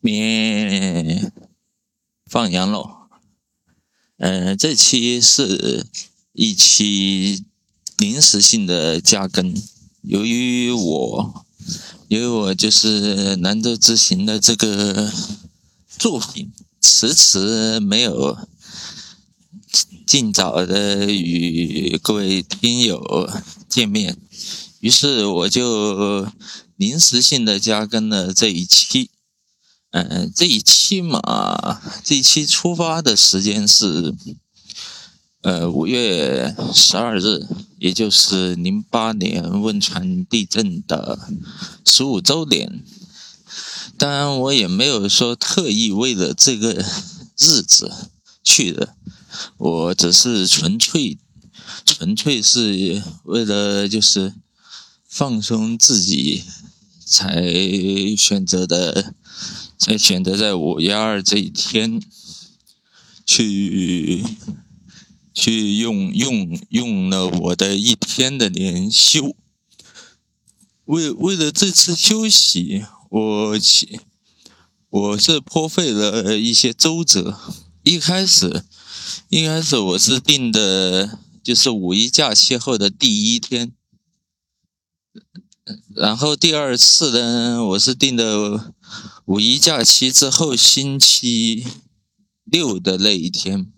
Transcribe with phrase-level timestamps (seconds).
[0.00, 1.32] 面
[2.26, 2.90] 放羊喽。
[4.18, 5.86] 嗯，这期是
[6.32, 7.44] 一期
[7.98, 9.54] 临时性的加更，
[10.02, 11.44] 由于我，
[12.08, 15.12] 由于我就是兰州之行的这个
[15.88, 18.36] 作品迟迟没有
[20.06, 23.30] 尽早的与各位听友
[23.68, 24.16] 见面，
[24.80, 26.26] 于是我就
[26.76, 29.10] 临时性的加更了这一期。
[29.90, 34.14] 嗯，这一期嘛，这一期出发的时间是，
[35.40, 37.46] 呃，五月十二日，
[37.78, 41.18] 也就是零八年汶川地震的
[41.86, 42.84] 十五周年。
[43.96, 46.74] 当然，我也没有说特意为了这个
[47.38, 47.90] 日子
[48.44, 48.94] 去的，
[49.56, 51.16] 我只是纯粹，
[51.86, 54.34] 纯粹是为了就是
[55.08, 56.44] 放松自己
[57.06, 57.42] 才
[58.14, 59.14] 选择的。
[59.78, 62.02] 才选择在五幺二这一天，
[63.24, 64.24] 去
[65.32, 69.36] 去用用用了我的一天的年休。
[70.84, 73.58] 为为了这次休息，我
[74.90, 77.38] 我是颇费了一些周折。
[77.82, 78.64] 一开始
[79.28, 83.72] 一开始我是定的，就是五一假期后的第一天。
[85.94, 88.72] 然后第二次呢，我是定的
[89.28, 91.66] 五一假期之后星期
[92.44, 93.70] 六的那一天，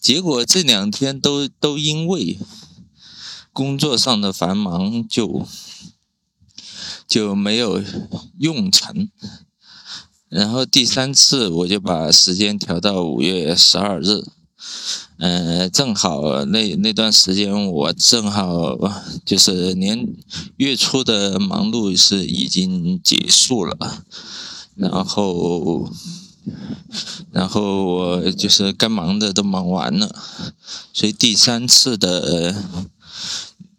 [0.00, 2.38] 结果这两天都都因为
[3.52, 5.46] 工作上的繁忙，就
[7.06, 7.84] 就没有
[8.38, 9.10] 用成。
[10.30, 14.24] 然后第三次我就把时间调到五月十二日。
[15.18, 18.76] 嗯，正好那那段时间我正好
[19.24, 20.06] 就是年
[20.56, 24.04] 月初的忙碌是已经结束了，
[24.76, 25.90] 然后
[27.32, 30.14] 然后我就是该忙的都忙完了，
[30.92, 32.62] 所以第三次的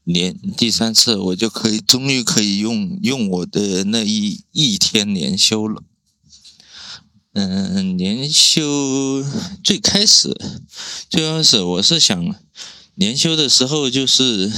[0.03, 5.83] 年第三次我就可以终于可以用用我的那一一天年休了。
[7.33, 9.23] 嗯，年休
[9.63, 10.35] 最开始，
[11.07, 12.35] 最开始我是想
[12.95, 14.51] 年休的时候就是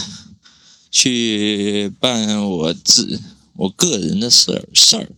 [0.90, 3.20] 去办我自
[3.58, 5.10] 我个人的事事儿，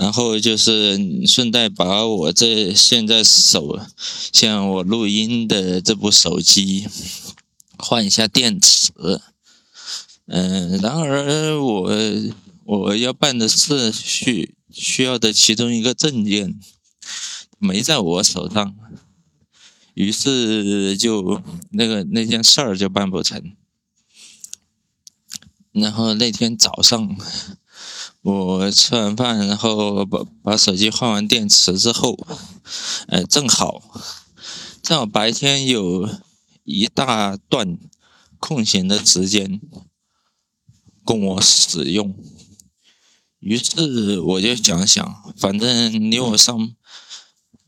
[0.00, 3.78] 然后就是顺带把我这现在手
[4.32, 6.88] 像我录音的这部手机
[7.76, 8.92] 换一下电池。
[10.26, 11.90] 嗯，然而我
[12.64, 14.54] 我要办的事需。
[14.72, 16.56] 需要的其中一个证件
[17.58, 18.76] 没在我手上，
[19.94, 23.56] 于是就那个那件事儿就办不成。
[25.72, 27.16] 然后那天早上，
[28.22, 32.18] 我吃完饭，然后把把手机换完电池之后，
[33.08, 33.82] 呃，正好
[34.82, 36.06] 正好白天有
[36.64, 37.78] 一大段
[38.38, 39.60] 空闲的时间
[41.02, 42.14] 供我使用。
[43.38, 46.74] 于是我就想想，反正离我上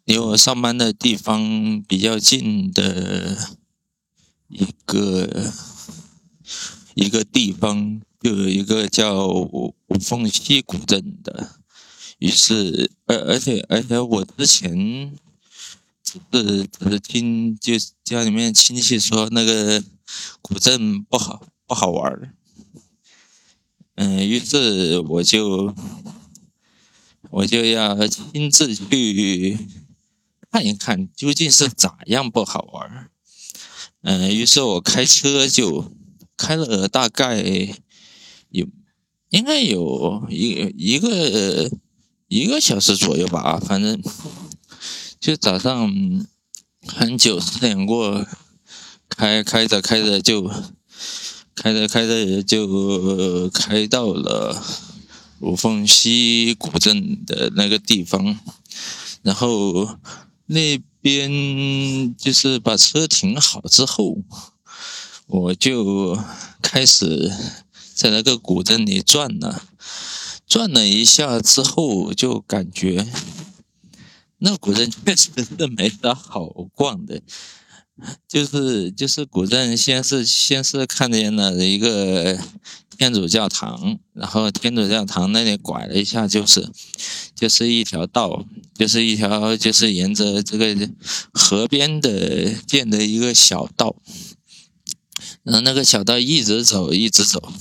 [0.04, 3.56] 离我上班的地方比较近的
[4.48, 5.50] 一个
[6.94, 11.56] 一个地方，就有一个叫五凤溪古镇的。
[12.18, 15.12] 于是，而而且而且我之前
[16.04, 17.74] 只是只是听就
[18.04, 19.82] 家里面亲戚说那个
[20.40, 22.34] 古镇不好不好玩儿。
[23.96, 25.74] 嗯，于是我就
[27.30, 29.58] 我就要亲自去
[30.50, 33.10] 看一看，究竟是咋样不好玩
[34.02, 35.92] 嗯，于是我开车就
[36.36, 37.42] 开了大概
[38.52, 38.66] 有
[39.30, 41.70] 应该有一一个
[42.28, 44.00] 一个小时左右吧，反正
[45.18, 45.92] 就早上
[46.86, 48.26] 很久四点过，
[49.08, 50.50] 开开着开着就。
[51.54, 54.64] 开着开着就开到了
[55.40, 58.38] 五凤溪古镇的那个地方，
[59.20, 59.98] 然后
[60.46, 64.16] 那边就是把车停好之后，
[65.26, 66.18] 我就
[66.62, 67.30] 开始
[68.02, 69.62] 在那个古镇里转了，
[70.48, 73.06] 转了一下之后，就感觉
[74.38, 77.22] 那古镇确实是没啥好逛的。
[78.26, 82.36] 就是就是古镇，先是先是看见了一个
[82.98, 86.68] 天主教堂，然后天主教堂那里拐了一下，就是
[87.36, 88.44] 就是一条道，
[88.74, 90.90] 就是一条就是沿着这个
[91.32, 93.94] 河边的建的一个小道，
[95.42, 97.52] 然后那个小道一直走一直走，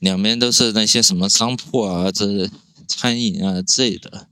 [0.00, 2.50] 两边都是那些什么商铺啊，这
[2.86, 4.28] 餐饮啊之类的。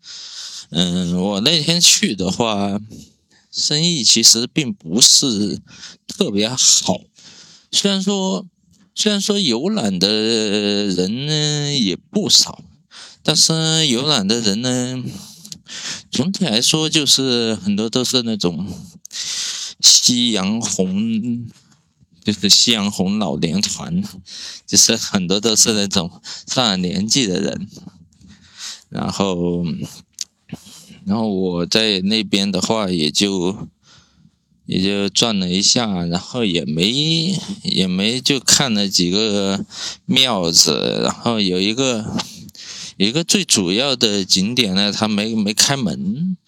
[0.71, 2.81] 嗯，我那天去的话，
[3.53, 5.61] 生意其实并不是
[6.07, 7.01] 特别好。
[7.71, 8.47] 虽然说，
[8.95, 12.63] 虽然说游览的人呢也不少，
[13.23, 15.03] 但是游览的人呢，
[16.11, 18.67] 总体来说就是很多都是那种
[19.81, 21.47] 夕阳红。
[22.25, 24.03] 就是夕阳红老年团，
[24.67, 26.11] 就是很多都是那种
[26.47, 27.69] 上了年纪的人，
[28.89, 29.63] 然后，
[31.05, 33.69] 然后我在那边的话，也就
[34.65, 39.63] 也就转了一下，然后也没也没就看了几个
[40.07, 42.07] 庙子，然后有一个
[42.97, 46.39] 有一个最主要的景点呢，它没没开门，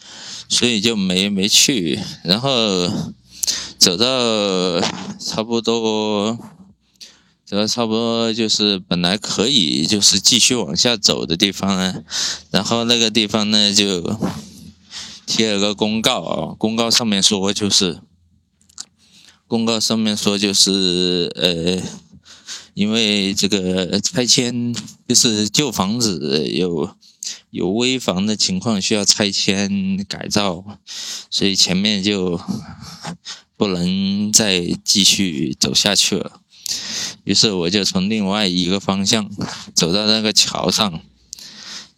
[0.48, 3.12] 所以就没没去，然后。
[3.78, 4.80] 走到
[5.18, 6.36] 差不多，
[7.44, 12.02] 走到差不多就是本来可以就是继续往下走的地方呢，
[12.50, 14.18] 然后那个地方呢就
[15.24, 18.00] 贴了个公告啊，公告上面说就是，
[19.46, 21.80] 公告上面说就是呃，
[22.74, 24.74] 因为这个拆迁
[25.06, 26.90] 就是旧房子有
[27.50, 30.64] 有危房的情况需要拆迁改造，
[31.30, 32.40] 所以前面就。
[33.56, 36.40] 不能再继续走下去了，
[37.24, 39.30] 于是我就从另外一个方向
[39.74, 41.00] 走到那个桥上，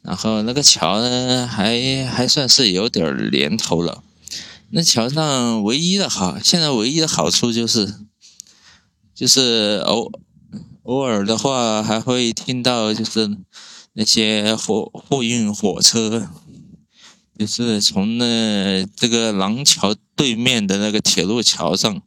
[0.03, 4.05] 然后那个桥呢还还算是有点年头了。
[4.71, 7.95] 那桥上唯一的好，现在唯一的好处就是，
[9.15, 10.13] 就是偶
[10.85, 13.37] 偶尔的话还会听到就是
[13.95, 16.29] 那些货货运火车。
[17.39, 22.03] 就是从那这个廊桥对面的那个铁路桥上，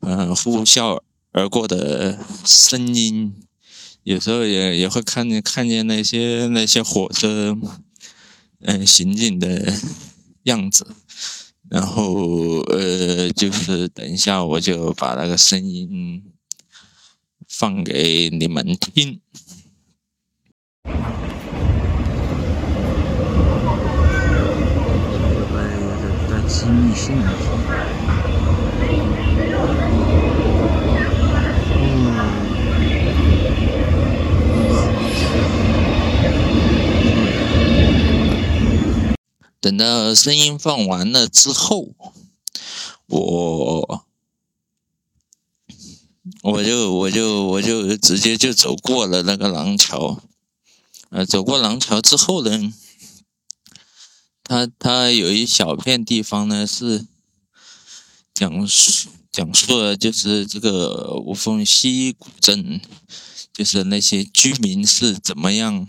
[0.00, 1.02] 嗯，呼啸
[1.32, 3.34] 而过的声音，
[4.04, 7.58] 有时候也也会看见看见那些那些火车，
[8.60, 9.74] 嗯，行进的
[10.44, 10.86] 样子，
[11.68, 16.22] 然后呃，就是等一下我就把那个声音
[17.48, 19.20] 放给你们听。
[39.60, 41.88] 等到声音放完了之后，
[43.06, 44.04] 我
[46.42, 50.20] 我就我就我就直接就走过了那个廊桥，
[51.08, 52.72] 呃，走过廊桥之后呢。
[54.44, 57.06] 它它有一小片地方呢，是
[58.34, 62.80] 讲述讲述了就是这个五凤溪古镇，
[63.52, 65.88] 就是那些居民是怎么样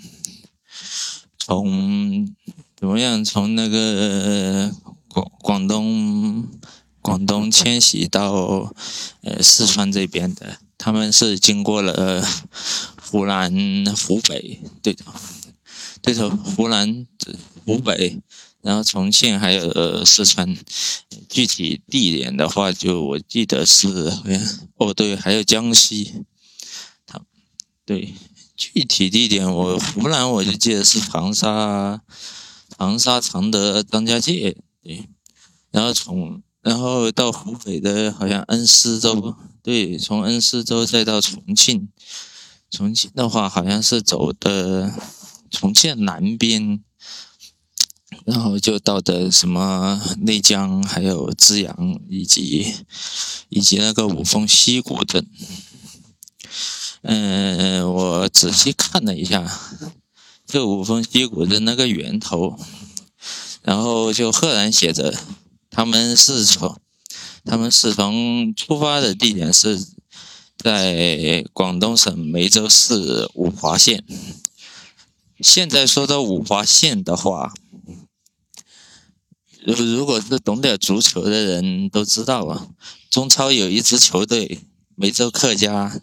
[1.38, 2.34] 从
[2.76, 4.72] 怎么样从那个
[5.10, 6.48] 广广东
[7.02, 8.74] 广东迁徙到
[9.22, 12.26] 呃四川这边的，他们是经过了
[13.02, 13.54] 湖南、
[13.96, 15.04] 湖北，对的，
[16.02, 17.06] 对头，湖南、
[17.66, 18.22] 湖北。
[18.62, 20.58] 然后重庆还有四川，
[21.30, 24.12] 具体地点的话，就我记得是，
[24.78, 26.26] 哦对，还有江西，
[27.06, 27.22] 他，
[27.86, 28.16] 对，
[28.58, 32.02] 具体地点我湖南我就记得是长沙，
[32.76, 35.10] 长沙常德张家界，对，
[35.70, 41.88] 然后从然后到湖北的好像恩施州，对，从恩施州再到重庆，
[42.72, 44.92] 重庆的话好像是走的
[45.52, 46.84] 重庆南边。
[48.26, 52.74] 然后就到的什么内江，还有资阳，以及
[53.50, 55.28] 以及那个五峰溪古镇。
[57.04, 59.48] 嗯，我仔细看了一下，
[60.48, 62.58] 这五峰溪古镇那个源头，
[63.62, 65.14] 然后就赫然写着，
[65.70, 66.80] 他们是从
[67.44, 69.80] 他们是从出发的地点是
[70.58, 74.04] 在广东省梅州市五华县。
[75.42, 77.54] 现在说到五华县的话。
[79.66, 82.70] 如如果是懂点足球的人都知道啊，
[83.10, 84.62] 中超有一支球队
[84.94, 86.00] 梅州客家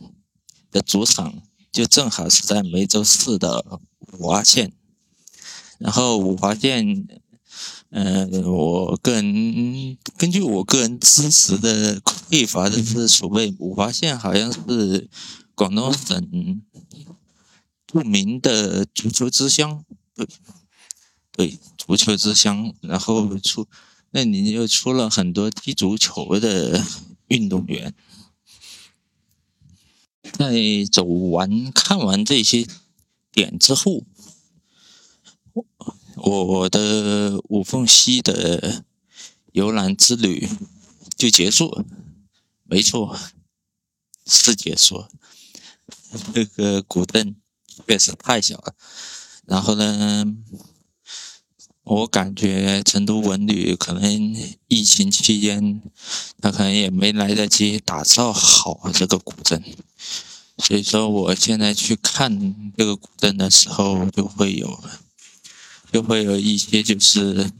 [0.73, 1.41] 的主场
[1.71, 3.65] 就正好是在梅州市的
[4.19, 4.73] 五华县，
[5.79, 7.07] 然后五华县，
[7.91, 15.09] 嗯，我个人根据我个人知识的匮乏的知识储备，五华县好像是
[15.55, 16.61] 广东省
[17.87, 19.85] 著名的足球之乡，
[20.17, 20.27] 对。
[21.35, 23.67] 对，足球之乡，然后出，
[24.13, 26.85] 那你又出了很多踢足球的
[27.27, 27.93] 运动员。
[30.33, 30.55] 在
[30.91, 32.67] 走完看完这些
[33.33, 34.05] 点之后，
[36.17, 38.85] 我我的五凤溪的
[39.51, 40.49] 游览之旅
[41.17, 41.85] 就结束，
[42.63, 43.19] 没错，
[44.25, 45.07] 是结束。
[46.33, 47.35] 这个古镇
[47.87, 48.75] 确实太小了，
[49.47, 50.25] 然后呢，
[51.93, 54.35] 我感觉成都文旅可能
[54.69, 55.83] 疫情期间，
[56.41, 59.63] 他可能也没来得及打造好这个古镇。
[60.57, 64.83] 所以说，我现在去看这个古镇的时候，就会有，
[65.93, 67.51] 就会有一些，就是，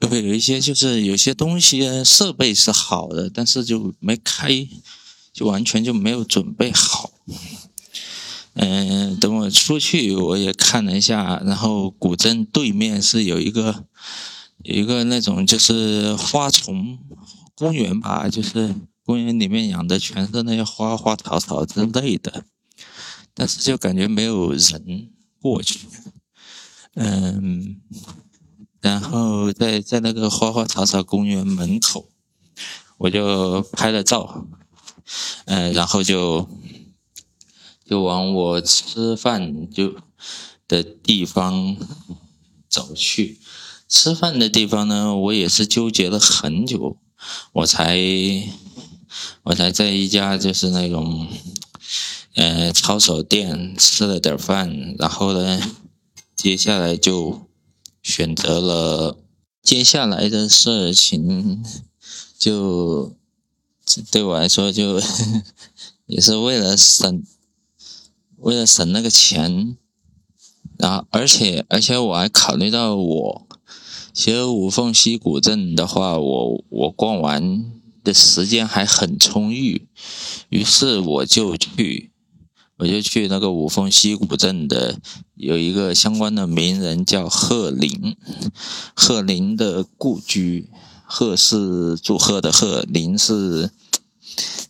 [0.00, 4.66] 就会有一些，就是有些东西设备是好的，但是就没开，
[5.32, 7.12] 就完全就没有准备好。
[8.54, 13.84] 嗯，等我出去，我也看了一下，然后古镇对面是有一个，
[14.62, 16.98] 有一个那种就是花丛
[17.54, 18.74] 公园吧，就是。
[19.04, 22.44] 公园里面养的全是那些花花草草之类的，
[23.34, 25.80] 但是就感觉没有人过去。
[26.94, 27.80] 嗯，
[28.80, 32.10] 然后在在那个花花草草公园门口，
[32.96, 34.46] 我就拍了照。
[35.46, 36.48] 嗯，然后就
[37.92, 39.94] 就往我吃饭就
[40.66, 41.76] 的地方
[42.66, 43.38] 走去。
[43.86, 46.96] 吃饭的地方呢，我也是纠结了很久，
[47.52, 48.00] 我才。
[49.42, 51.28] 我才在一家就是那种，
[52.34, 55.60] 呃，抄手店吃了点饭，然后呢，
[56.34, 57.42] 接下来就
[58.02, 59.18] 选择了
[59.62, 61.62] 接下来的事情，
[62.38, 63.14] 就
[64.10, 64.98] 对我来说就
[66.06, 67.22] 也是为了省，
[68.42, 69.76] 为了省那个钱，
[70.78, 73.46] 然后而且而且我还考虑到我，
[74.12, 77.82] 其实五凤溪古镇的话，我我逛完。
[78.04, 79.86] 的时间还很充裕，
[80.48, 82.10] 于是我就去，
[82.78, 84.98] 我就去那个五凤溪古镇的
[85.36, 88.16] 有一个相关的名人叫贺林，
[88.96, 90.68] 贺林的故居，
[91.04, 93.70] 贺是祝贺的贺，林是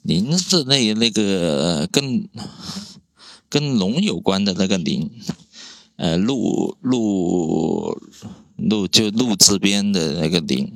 [0.03, 2.29] 林是那那个更
[3.53, 5.11] 跟龙有关的那个林，
[5.97, 7.95] 呃，鹿鹿
[8.57, 10.73] 鹿就鹿字边的那个林。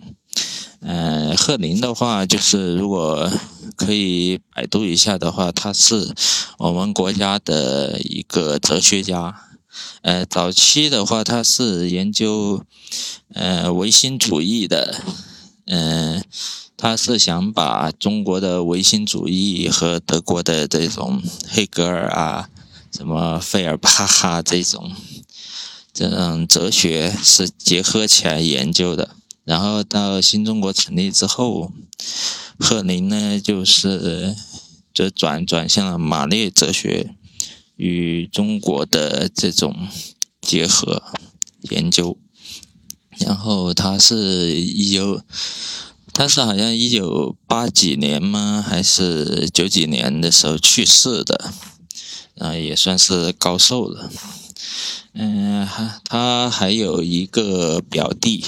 [0.81, 3.33] 呃，鹤林的话，就是如果
[3.77, 6.15] 可以百度一下的话，他是
[6.59, 9.35] 我们国家的一个哲学家。
[10.03, 12.63] 呃，早期的话，他是研究
[13.33, 15.03] 呃唯心主义的。
[15.65, 16.23] 嗯，
[16.77, 22.51] 他是想把中国的唯心主义和德国的这种黑格尔啊、
[22.97, 24.91] 什么费尔巴哈这种
[25.93, 29.17] 这种哲学是结合起来研究的。
[29.45, 31.71] 然后到新中国成立之后，
[32.59, 34.35] 贺林呢就是
[34.95, 37.15] 就转转向了马列哲学
[37.77, 39.77] 与中国的这种
[40.41, 41.03] 结合
[41.69, 42.17] 研究。
[43.19, 45.21] 然后他是一九，
[46.15, 48.65] 他是好像一九八几年吗？
[48.67, 51.53] 还是九几年的时候去世的？
[52.39, 54.11] 啊，也算是高寿了。
[55.13, 55.67] 嗯，
[56.05, 58.47] 他还有一个表弟。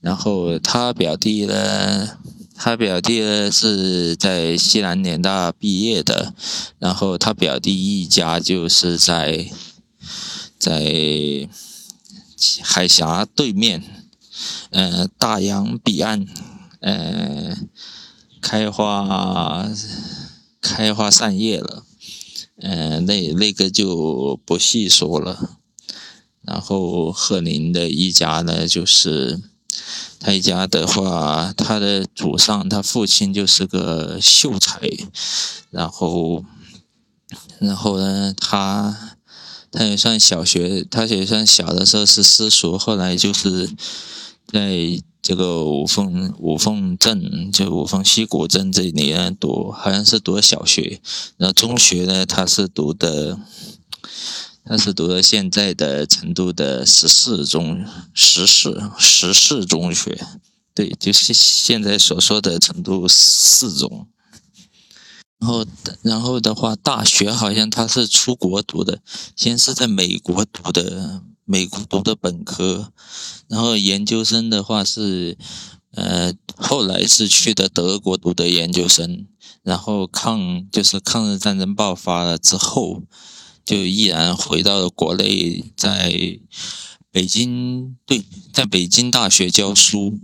[0.00, 2.18] 然后他表弟呢，
[2.54, 6.32] 他表弟呢是在西南联大毕业的，
[6.78, 9.50] 然后他表弟一家就是在
[10.56, 11.48] 在
[12.62, 13.82] 海峡对面，
[14.70, 16.24] 呃，大洋彼岸，
[16.78, 17.56] 呃，
[18.40, 19.68] 开花
[20.60, 21.82] 开花散叶了，
[22.60, 25.58] 呃，那那个就不细说了。
[26.42, 29.40] 然后贺林的一家呢，就是。
[30.18, 34.80] 他一家的话，他的祖上，他父亲就是个秀才，
[35.70, 36.42] 然后，
[37.60, 39.18] 然后呢，他
[39.70, 43.70] 他也算小学，他也算小的时候是私塾，后来就是
[44.46, 51.00] 在这个五凤五凤镇，就五凤溪古镇这里呢读，好像是读小学，
[51.36, 53.38] 然后中学呢，他是读的。
[54.68, 60.26] 他是读的现在的成都的十四中十四十四中学，
[60.74, 64.08] 对，就是现在所说的成都四中。
[65.38, 65.66] 然后，
[66.02, 68.98] 然后的话，大学好像他是出国读的，
[69.36, 72.92] 先是在美国读的，美国读的本科，
[73.48, 75.38] 然后研究生的话是，
[75.92, 79.26] 呃，后来是去的德国读的研究生，
[79.62, 83.02] 然后抗就是抗日战争爆发了之后。
[83.64, 86.38] 就毅然回到了国内，在
[87.10, 88.22] 北京对，
[88.52, 90.20] 在北京大学教书。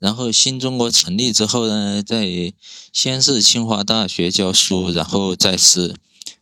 [0.00, 2.52] 然后新中国成立之后呢，在
[2.92, 5.94] 先是清华大学教书，然后再是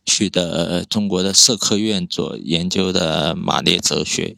[0.05, 4.37] 去的中国的社科院做研究的马列哲学。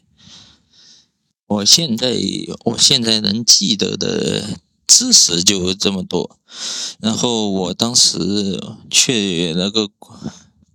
[1.46, 2.16] 我现在
[2.64, 6.38] 我现在能记得的知识就这么多。
[7.00, 8.18] 然后我当时
[8.90, 9.88] 去那个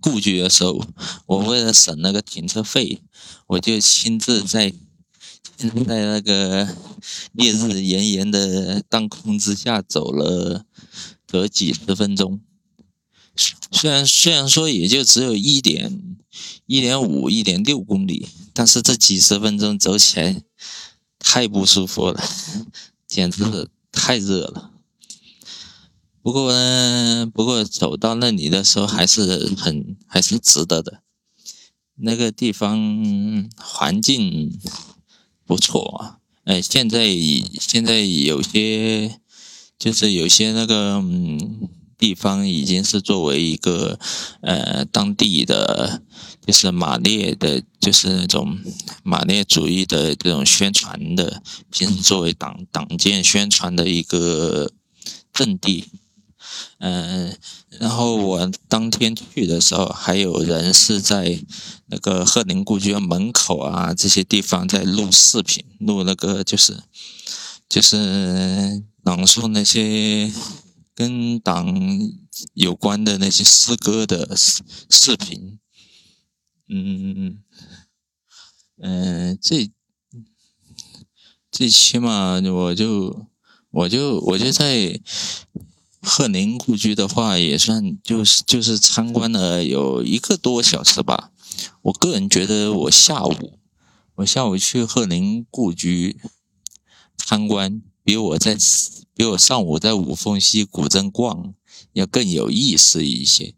[0.00, 0.84] 故居的时候，
[1.26, 3.02] 我为了省那个停车费，
[3.48, 4.72] 我就亲自在
[5.56, 6.68] 在那个
[7.32, 10.64] 烈日炎炎的当空之下走了
[11.26, 12.40] 得几十分钟。
[13.36, 16.16] 虽然虽然说也就只有一点
[16.66, 20.42] 一点五一点六公里，但是这几十分钟走起来
[21.18, 22.22] 太不舒服了，
[23.08, 24.70] 简直是太热了。
[26.22, 31.02] 不过呢，不过走到那里的时候还是很还是值得的。
[31.96, 34.58] 那个地方环境
[35.44, 37.08] 不错啊，哎，现在
[37.60, 39.20] 现在有些
[39.78, 41.63] 就是有些那个嗯。
[41.96, 43.98] 地方已经是作为一个
[44.40, 46.02] 呃当地的，
[46.46, 48.58] 就是马列的，就是那种
[49.02, 54.70] 马列主义的这种宣传的，平时作为党党建宣传的一个
[55.32, 55.86] 阵地。
[56.78, 57.36] 嗯，
[57.80, 61.40] 然后我当天去的时候，还有人是在
[61.86, 66.78] 那个鹤林故居门口啊这些地方在录视频，录那个就是
[67.68, 70.30] 就是朗诵那些。
[70.94, 71.74] 跟党
[72.52, 75.58] 有关的那些诗歌的视视频，
[76.68, 77.42] 嗯
[78.78, 79.70] 嗯，这
[81.50, 83.26] 最起码我就
[83.70, 85.00] 我就我就在
[86.00, 91.32] 鹤林故居的话，也算就是就是参观了有一个多小时吧。
[91.82, 93.58] 我个人觉得，我下午
[94.16, 96.20] 我下午去鹤林故居
[97.16, 98.56] 参观，比我在。
[99.16, 101.54] 比我上午在五凤溪古镇逛
[101.92, 103.54] 要更有意思一些。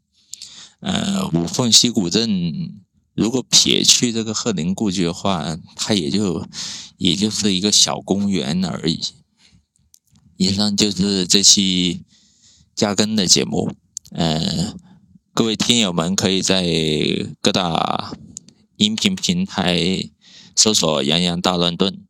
[0.81, 2.75] 呃，五凤溪古镇
[3.15, 6.47] 如果撇去这个鹤林故居的话，它也就
[6.99, 9.01] 也就是一个小公园而已。
[10.37, 12.03] 以上就是这期
[12.75, 13.73] 加更的节目。
[14.11, 14.77] 呃，
[15.33, 16.67] 各位听友们可以在
[17.41, 18.13] 各大
[18.77, 20.11] 音频平台
[20.55, 22.05] 搜索“杨洋大乱炖”。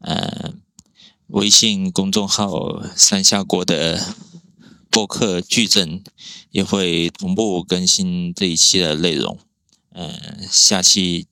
[0.00, 0.54] 呃。
[1.28, 4.14] 微信公众号“三下锅”的
[4.88, 6.02] 播客矩阵
[6.50, 9.36] 也会同步更新这一期的内容。
[9.90, 11.26] 嗯，下期